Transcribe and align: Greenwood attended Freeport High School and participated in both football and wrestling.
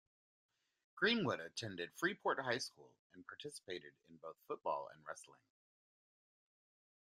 Greenwood 0.95 1.39
attended 1.39 1.91
Freeport 1.95 2.39
High 2.39 2.57
School 2.57 2.89
and 3.13 3.23
participated 3.27 3.93
in 4.09 4.17
both 4.17 4.37
football 4.47 4.89
and 4.91 5.05
wrestling. 5.07 5.43